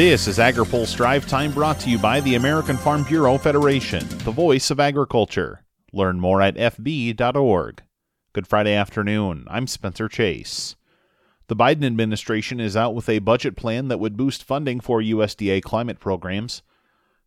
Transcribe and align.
This 0.00 0.28
is 0.28 0.38
AgriPulse 0.38 0.96
Drive 0.96 1.26
Time 1.26 1.52
brought 1.52 1.78
to 1.80 1.90
you 1.90 1.98
by 1.98 2.20
the 2.20 2.36
American 2.36 2.78
Farm 2.78 3.02
Bureau 3.02 3.36
Federation, 3.36 4.02
the 4.24 4.30
voice 4.30 4.70
of 4.70 4.80
agriculture. 4.80 5.62
Learn 5.92 6.18
more 6.18 6.40
at 6.40 6.54
fb.org. 6.54 7.82
Good 8.32 8.46
Friday 8.46 8.72
afternoon. 8.72 9.44
I'm 9.50 9.66
Spencer 9.66 10.08
Chase. 10.08 10.74
The 11.48 11.54
Biden 11.54 11.84
administration 11.84 12.60
is 12.60 12.78
out 12.78 12.94
with 12.94 13.10
a 13.10 13.18
budget 13.18 13.56
plan 13.56 13.88
that 13.88 14.00
would 14.00 14.16
boost 14.16 14.42
funding 14.42 14.80
for 14.80 15.02
USDA 15.02 15.60
climate 15.60 16.00
programs. 16.00 16.62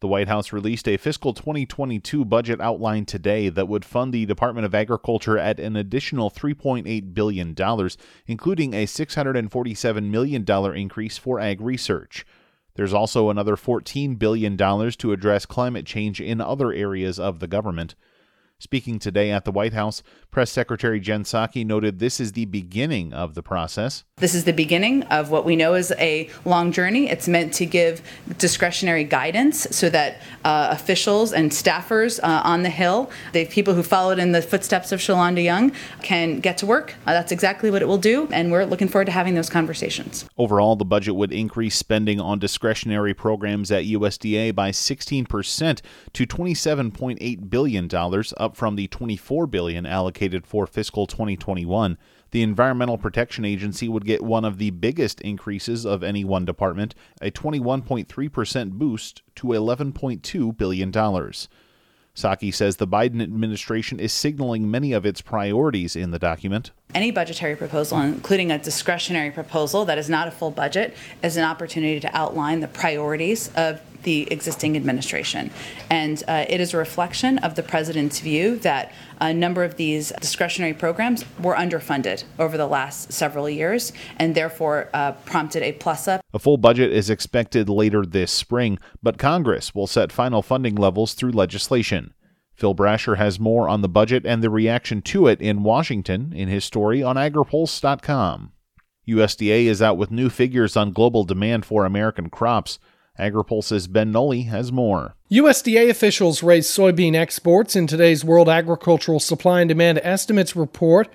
The 0.00 0.08
White 0.08 0.28
House 0.28 0.52
released 0.52 0.86
a 0.88 0.98
fiscal 0.98 1.32
2022 1.32 2.22
budget 2.26 2.60
outline 2.60 3.06
today 3.06 3.48
that 3.48 3.66
would 3.66 3.86
fund 3.86 4.12
the 4.12 4.26
Department 4.26 4.66
of 4.66 4.74
Agriculture 4.74 5.38
at 5.38 5.58
an 5.58 5.74
additional 5.74 6.30
$3.8 6.30 7.14
billion, 7.14 7.56
including 8.26 8.74
a 8.74 8.84
$647 8.84 10.10
million 10.10 10.44
increase 10.76 11.16
for 11.16 11.40
ag 11.40 11.62
research. 11.62 12.26
There's 12.78 12.94
also 12.94 13.28
another 13.28 13.56
$14 13.56 14.20
billion 14.20 14.56
to 14.56 15.12
address 15.12 15.46
climate 15.46 15.84
change 15.84 16.20
in 16.20 16.40
other 16.40 16.72
areas 16.72 17.18
of 17.18 17.40
the 17.40 17.48
government. 17.48 17.96
Speaking 18.60 18.98
today 18.98 19.30
at 19.30 19.44
the 19.44 19.52
White 19.52 19.72
House, 19.72 20.02
Press 20.32 20.50
Secretary 20.50 20.98
Jen 20.98 21.22
Psaki 21.22 21.64
noted 21.64 22.00
this 22.00 22.18
is 22.18 22.32
the 22.32 22.46
beginning 22.46 23.12
of 23.12 23.34
the 23.34 23.42
process. 23.42 24.02
This 24.16 24.34
is 24.34 24.42
the 24.42 24.52
beginning 24.52 25.04
of 25.04 25.30
what 25.30 25.44
we 25.44 25.54
know 25.54 25.74
is 25.74 25.92
a 25.96 26.28
long 26.44 26.72
journey. 26.72 27.08
It's 27.08 27.28
meant 27.28 27.54
to 27.54 27.66
give 27.66 28.02
discretionary 28.36 29.04
guidance 29.04 29.68
so 29.70 29.88
that 29.90 30.20
uh, 30.44 30.70
officials 30.72 31.32
and 31.32 31.52
staffers 31.52 32.18
uh, 32.20 32.42
on 32.42 32.64
the 32.64 32.68
Hill, 32.68 33.12
the 33.32 33.44
people 33.44 33.74
who 33.74 33.84
followed 33.84 34.18
in 34.18 34.32
the 34.32 34.42
footsteps 34.42 34.90
of 34.90 34.98
Shalanda 34.98 35.42
Young, 35.42 35.70
can 36.02 36.40
get 36.40 36.58
to 36.58 36.66
work. 36.66 36.96
Uh, 37.06 37.12
that's 37.12 37.30
exactly 37.30 37.70
what 37.70 37.80
it 37.80 37.86
will 37.86 37.96
do, 37.96 38.28
and 38.32 38.50
we're 38.50 38.64
looking 38.64 38.88
forward 38.88 39.04
to 39.04 39.12
having 39.12 39.36
those 39.36 39.48
conversations. 39.48 40.28
Overall, 40.36 40.74
the 40.74 40.84
budget 40.84 41.14
would 41.14 41.30
increase 41.30 41.76
spending 41.76 42.20
on 42.20 42.40
discretionary 42.40 43.14
programs 43.14 43.70
at 43.70 43.84
USDA 43.84 44.52
by 44.52 44.72
16% 44.72 45.80
to 46.12 46.26
$27.8 46.26 47.50
billion, 47.50 47.88
up 48.36 48.47
from 48.56 48.76
the 48.76 48.88
24 48.88 49.46
billion 49.46 49.86
allocated 49.86 50.46
for 50.46 50.66
fiscal 50.66 51.06
2021 51.06 51.98
the 52.30 52.42
Environmental 52.42 52.98
Protection 52.98 53.44
Agency 53.44 53.88
would 53.88 54.04
get 54.04 54.22
one 54.22 54.44
of 54.44 54.58
the 54.58 54.70
biggest 54.70 55.20
increases 55.22 55.86
of 55.86 56.02
any 56.02 56.24
one 56.24 56.44
department, 56.44 56.94
a 57.22 57.30
21.3% 57.30 58.72
boost 58.72 59.22
to 59.36 59.48
$11.2 59.48 60.56
billion. 60.56 60.92
Psaki 62.18 62.52
says 62.52 62.76
the 62.76 62.86
Biden 62.86 63.22
administration 63.22 64.00
is 64.00 64.12
signaling 64.12 64.68
many 64.68 64.92
of 64.92 65.06
its 65.06 65.20
priorities 65.20 65.94
in 65.94 66.10
the 66.10 66.18
document. 66.18 66.72
Any 66.92 67.12
budgetary 67.12 67.54
proposal, 67.54 68.00
including 68.00 68.50
a 68.50 68.58
discretionary 68.58 69.30
proposal 69.30 69.84
that 69.84 69.98
is 69.98 70.10
not 70.10 70.26
a 70.26 70.32
full 70.32 70.50
budget, 70.50 70.96
is 71.22 71.36
an 71.36 71.44
opportunity 71.44 72.00
to 72.00 72.16
outline 72.16 72.58
the 72.58 72.68
priorities 72.68 73.52
of 73.54 73.80
the 74.08 74.26
existing 74.32 74.74
administration. 74.74 75.50
And 75.90 76.22
uh, 76.26 76.46
it 76.48 76.62
is 76.62 76.72
a 76.72 76.78
reflection 76.78 77.36
of 77.40 77.56
the 77.56 77.62
president's 77.62 78.20
view 78.20 78.56
that 78.60 78.90
a 79.20 79.34
number 79.34 79.64
of 79.64 79.76
these 79.76 80.14
discretionary 80.18 80.72
programs 80.72 81.26
were 81.38 81.54
underfunded 81.54 82.24
over 82.38 82.56
the 82.56 82.66
last 82.66 83.12
several 83.12 83.50
years 83.50 83.92
and 84.16 84.34
therefore 84.34 84.88
uh, 84.94 85.12
prompted 85.26 85.62
a 85.62 85.72
plus 85.72 86.08
up. 86.08 86.22
A 86.32 86.38
full 86.38 86.56
budget 86.56 86.90
is 86.90 87.10
expected 87.10 87.68
later 87.68 88.06
this 88.06 88.32
spring, 88.32 88.78
but 89.02 89.18
Congress 89.18 89.74
will 89.74 89.86
set 89.86 90.10
final 90.10 90.40
funding 90.40 90.76
levels 90.76 91.12
through 91.12 91.32
legislation. 91.32 92.14
Phil 92.54 92.74
Brasher 92.74 93.18
has 93.18 93.38
more 93.38 93.68
on 93.68 93.82
the 93.82 93.90
budget 93.90 94.24
and 94.24 94.42
the 94.42 94.48
reaction 94.48 95.02
to 95.02 95.26
it 95.26 95.42
in 95.42 95.62
Washington 95.62 96.32
in 96.34 96.48
his 96.48 96.64
story 96.64 97.02
on 97.02 97.16
agripulse.com. 97.16 98.52
USDA 99.06 99.64
is 99.64 99.82
out 99.82 99.98
with 99.98 100.10
new 100.10 100.30
figures 100.30 100.78
on 100.78 100.92
global 100.92 101.24
demand 101.24 101.66
for 101.66 101.84
American 101.84 102.30
crops. 102.30 102.78
AgriPulse's 103.18 103.86
Ben 103.86 104.12
Nuelle 104.12 104.44
has 104.44 104.70
more. 104.72 105.14
USDA 105.30 105.90
officials 105.90 106.42
raised 106.42 106.70
soybean 106.70 107.14
exports 107.14 107.76
in 107.76 107.86
today's 107.86 108.24
World 108.24 108.48
Agricultural 108.48 109.20
Supply 109.20 109.60
and 109.60 109.68
Demand 109.68 110.00
Estimates 110.02 110.54
report. 110.54 111.08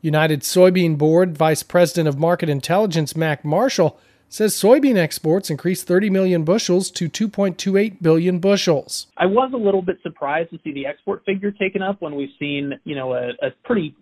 United 0.00 0.40
Soybean 0.40 0.98
Board 0.98 1.36
Vice 1.38 1.62
President 1.62 2.08
of 2.08 2.18
Market 2.18 2.50
Intelligence 2.50 3.16
Mac 3.16 3.44
Marshall 3.44 3.98
says 4.28 4.52
soybean 4.52 4.96
exports 4.96 5.48
increased 5.48 5.86
30 5.86 6.10
million 6.10 6.44
bushels 6.44 6.90
to 6.90 7.08
2.28 7.08 8.02
billion 8.02 8.38
bushels. 8.40 9.06
I 9.16 9.26
was 9.26 9.52
a 9.54 9.56
little 9.56 9.80
bit 9.80 9.98
surprised 10.02 10.50
to 10.50 10.58
see 10.64 10.72
the 10.72 10.86
export 10.86 11.24
figure 11.24 11.52
taken 11.52 11.82
up 11.82 12.02
when 12.02 12.16
we've 12.16 12.32
seen, 12.38 12.72
you 12.84 12.96
know, 12.96 13.14
a, 13.14 13.28
a 13.40 13.50
pretty 13.64 13.94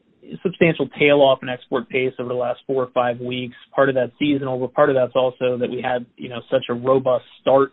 substantial 0.43 0.89
tail 0.99 1.21
off 1.21 1.41
in 1.43 1.49
export 1.49 1.89
pace 1.89 2.13
over 2.19 2.29
the 2.29 2.35
last 2.35 2.61
four 2.67 2.83
or 2.83 2.91
five 2.93 3.21
weeks. 3.21 3.55
Part 3.75 3.89
of 3.89 3.95
that 3.97 4.13
seasonal, 4.19 4.59
but 4.59 4.75
part 4.75 4.91
of 4.91 4.97
that's 4.97 5.15
also 5.15 5.59
that 5.59 5.71
we 5.71 5.83
had, 5.83 6.07
you 6.17 6.29
know, 6.29 6.41
such 6.51 6.65
a 6.69 6.75
robust 6.75 7.25
start 7.41 7.73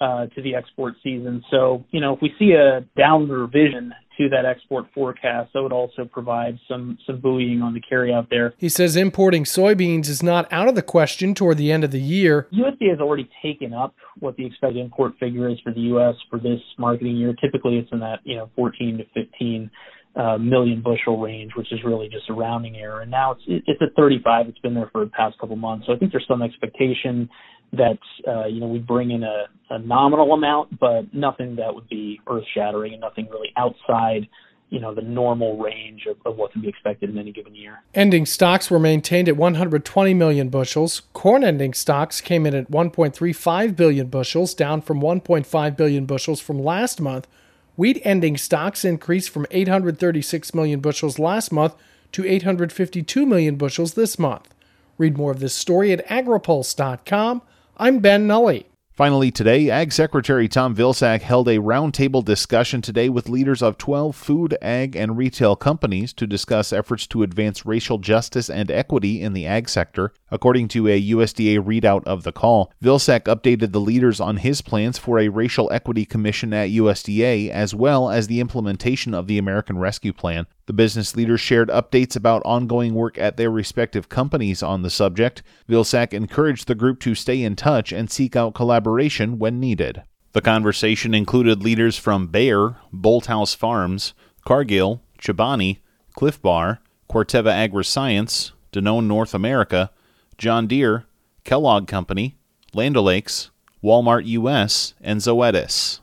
uh, 0.00 0.26
to 0.26 0.42
the 0.42 0.54
export 0.54 0.94
season. 1.02 1.42
So, 1.50 1.84
you 1.90 2.00
know, 2.00 2.14
if 2.14 2.20
we 2.20 2.32
see 2.38 2.52
a 2.52 2.84
downward 2.98 3.38
revision 3.38 3.92
to 4.18 4.28
that 4.30 4.44
export 4.46 4.86
forecast, 4.94 5.52
that 5.52 5.62
would 5.62 5.72
also 5.72 6.04
provide 6.04 6.58
some 6.68 6.98
some 7.06 7.20
buoying 7.20 7.62
on 7.62 7.74
the 7.74 7.80
carryout 7.80 8.28
there. 8.30 8.54
He 8.58 8.68
says 8.68 8.96
importing 8.96 9.44
soybeans 9.44 10.08
is 10.08 10.22
not 10.22 10.50
out 10.52 10.68
of 10.68 10.74
the 10.74 10.82
question 10.82 11.34
toward 11.34 11.58
the 11.58 11.70
end 11.70 11.84
of 11.84 11.90
the 11.90 12.00
year. 12.00 12.46
USDA 12.52 12.90
has 12.90 13.00
already 13.00 13.28
taken 13.42 13.74
up 13.74 13.94
what 14.18 14.36
the 14.36 14.46
expected 14.46 14.78
import 14.78 15.12
figure 15.20 15.48
is 15.48 15.58
for 15.62 15.72
the 15.72 15.80
U.S. 15.80 16.14
for 16.30 16.38
this 16.38 16.60
marketing 16.78 17.16
year. 17.16 17.34
Typically, 17.34 17.76
it's 17.78 17.90
in 17.92 18.00
that 18.00 18.20
you 18.24 18.36
know 18.36 18.50
14 18.56 18.98
to 18.98 19.04
15 19.24 19.70
uh, 20.16 20.38
million 20.38 20.80
bushel 20.80 21.20
range, 21.20 21.52
which 21.56 21.70
is 21.72 21.80
really 21.84 22.08
just 22.08 22.28
a 22.30 22.32
rounding 22.32 22.76
error. 22.76 23.00
And 23.00 23.10
now 23.10 23.32
it's 23.32 23.42
it's 23.46 23.82
at 23.82 23.94
35. 23.96 24.48
It's 24.48 24.58
been 24.58 24.74
there 24.74 24.88
for 24.90 25.04
the 25.04 25.10
past 25.10 25.38
couple 25.38 25.56
months. 25.56 25.86
So 25.86 25.92
I 25.92 25.98
think 25.98 26.12
there's 26.12 26.26
some 26.26 26.42
expectation 26.42 27.28
that 27.72 27.98
uh, 28.26 28.46
you 28.46 28.60
know 28.60 28.68
we 28.68 28.78
bring 28.78 29.10
in 29.10 29.22
a, 29.22 29.46
a 29.70 29.78
nominal 29.78 30.32
amount, 30.32 30.78
but 30.78 31.12
nothing 31.12 31.56
that 31.56 31.74
would 31.74 31.88
be 31.88 32.20
earth 32.28 32.44
shattering 32.54 32.92
and 32.92 33.00
nothing 33.00 33.28
really 33.30 33.52
outside 33.56 34.26
you 34.70 34.80
know 34.80 34.94
the 34.94 35.02
normal 35.02 35.58
range 35.58 36.06
of, 36.10 36.16
of, 36.24 36.36
what 36.36 36.50
can 36.50 36.60
be 36.60 36.68
expected 36.68 37.10
in 37.10 37.18
any 37.18 37.30
given 37.30 37.54
year. 37.54 37.82
Ending 37.94 38.26
stocks 38.26 38.70
were 38.70 38.80
maintained 38.80 39.28
at 39.28 39.36
120 39.36 40.14
million 40.14 40.48
bushels. 40.48 41.02
Corn 41.12 41.44
ending 41.44 41.72
stocks 41.72 42.20
came 42.20 42.46
in 42.46 42.54
at 42.54 42.70
1.35 42.70 43.76
billion 43.76 44.08
bushels, 44.08 44.54
down 44.54 44.80
from 44.80 45.00
1.5 45.00 45.76
billion 45.76 46.06
bushels 46.06 46.40
from 46.40 46.58
last 46.58 47.00
month 47.00 47.28
Wheat 47.76 48.00
ending 48.04 48.36
stocks 48.36 48.84
increased 48.84 49.30
from 49.30 49.46
836 49.50 50.54
million 50.54 50.80
bushels 50.80 51.18
last 51.18 51.52
month 51.52 51.74
to 52.12 52.24
852 52.24 53.26
million 53.26 53.56
bushels 53.56 53.94
this 53.94 54.18
month. 54.18 54.54
Read 54.96 55.18
more 55.18 55.30
of 55.30 55.40
this 55.40 55.54
story 55.54 55.92
at 55.92 56.06
agripulse.com. 56.06 57.42
I'm 57.76 57.98
Ben 57.98 58.26
Nuelle. 58.26 58.62
Finally, 58.96 59.30
today, 59.30 59.68
Ag 59.68 59.92
Secretary 59.92 60.48
Tom 60.48 60.74
Vilsack 60.74 61.20
held 61.20 61.48
a 61.48 61.58
roundtable 61.58 62.24
discussion 62.24 62.80
today 62.80 63.10
with 63.10 63.28
leaders 63.28 63.60
of 63.60 63.76
12 63.76 64.16
food, 64.16 64.56
ag, 64.62 64.96
and 64.96 65.18
retail 65.18 65.54
companies 65.54 66.14
to 66.14 66.26
discuss 66.26 66.72
efforts 66.72 67.06
to 67.06 67.22
advance 67.22 67.66
racial 67.66 67.98
justice 67.98 68.48
and 68.48 68.70
equity 68.70 69.20
in 69.20 69.34
the 69.34 69.46
ag 69.46 69.68
sector. 69.68 70.14
According 70.30 70.68
to 70.68 70.88
a 70.88 71.10
USDA 71.10 71.62
readout 71.62 72.04
of 72.04 72.22
the 72.22 72.32
call, 72.32 72.72
Vilsack 72.82 73.24
updated 73.24 73.72
the 73.72 73.82
leaders 73.82 74.18
on 74.18 74.38
his 74.38 74.62
plans 74.62 74.96
for 74.96 75.18
a 75.18 75.28
racial 75.28 75.70
equity 75.70 76.06
commission 76.06 76.54
at 76.54 76.70
USDA 76.70 77.50
as 77.50 77.74
well 77.74 78.08
as 78.08 78.28
the 78.28 78.40
implementation 78.40 79.12
of 79.12 79.26
the 79.26 79.36
American 79.36 79.76
Rescue 79.76 80.14
Plan. 80.14 80.46
The 80.66 80.72
business 80.72 81.14
leaders 81.14 81.40
shared 81.40 81.68
updates 81.68 82.16
about 82.16 82.42
ongoing 82.44 82.94
work 82.94 83.16
at 83.18 83.36
their 83.36 83.50
respective 83.50 84.08
companies 84.08 84.62
on 84.62 84.82
the 84.82 84.90
subject. 84.90 85.42
Vilsack 85.68 86.12
encouraged 86.12 86.66
the 86.66 86.74
group 86.74 86.98
to 87.00 87.14
stay 87.14 87.42
in 87.42 87.54
touch 87.54 87.92
and 87.92 88.10
seek 88.10 88.34
out 88.34 88.54
collaboration 88.54 89.38
when 89.38 89.60
needed. 89.60 90.02
The 90.32 90.42
conversation 90.42 91.14
included 91.14 91.62
leaders 91.62 91.96
from 91.96 92.26
Bayer, 92.26 92.76
Bolthouse 92.92 93.54
Farms, 93.54 94.12
Cargill, 94.44 95.02
Chobani, 95.20 95.78
Clif 96.14 96.42
Bar, 96.42 96.80
Corteva 97.08 97.68
AgriScience, 97.68 98.50
Danone 98.72 99.06
North 99.06 99.34
America, 99.34 99.90
John 100.36 100.66
Deere, 100.66 101.06
Kellogg 101.44 101.86
Company, 101.86 102.36
Land 102.74 102.96
O'Lakes, 102.96 103.50
Walmart 103.82 104.26
US, 104.26 104.94
and 105.00 105.20
Zoetis. 105.20 106.00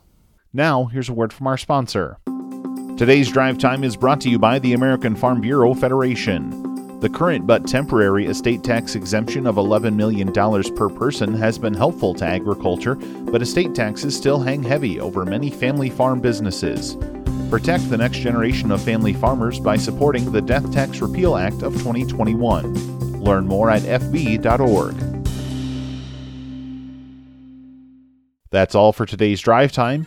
Now, 0.52 0.86
here's 0.86 1.10
a 1.10 1.12
word 1.12 1.32
from 1.32 1.46
our 1.46 1.58
sponsor. 1.58 2.18
Today's 2.96 3.28
drive 3.28 3.58
time 3.58 3.82
is 3.82 3.96
brought 3.96 4.20
to 4.20 4.30
you 4.30 4.38
by 4.38 4.60
the 4.60 4.72
American 4.72 5.16
Farm 5.16 5.40
Bureau 5.40 5.74
Federation. 5.74 7.00
The 7.00 7.08
current 7.08 7.44
but 7.44 7.66
temporary 7.66 8.26
estate 8.26 8.62
tax 8.62 8.94
exemption 8.94 9.48
of 9.48 9.56
$11 9.56 9.96
million 9.96 10.32
per 10.32 10.88
person 10.88 11.34
has 11.34 11.58
been 11.58 11.74
helpful 11.74 12.14
to 12.14 12.24
agriculture, 12.24 12.94
but 12.94 13.42
estate 13.42 13.74
taxes 13.74 14.16
still 14.16 14.38
hang 14.38 14.62
heavy 14.62 15.00
over 15.00 15.24
many 15.24 15.50
family 15.50 15.90
farm 15.90 16.20
businesses. 16.20 16.96
Protect 17.50 17.90
the 17.90 17.98
next 17.98 18.18
generation 18.18 18.70
of 18.70 18.80
family 18.80 19.12
farmers 19.12 19.58
by 19.58 19.76
supporting 19.76 20.30
the 20.30 20.40
Death 20.40 20.72
Tax 20.72 21.00
Repeal 21.00 21.34
Act 21.34 21.62
of 21.62 21.72
2021. 21.72 23.20
Learn 23.20 23.48
more 23.48 23.70
at 23.70 23.82
fb.org. 23.82 24.94
That's 28.50 28.76
all 28.76 28.92
for 28.92 29.04
today's 29.04 29.40
drive 29.40 29.72
time. 29.72 30.06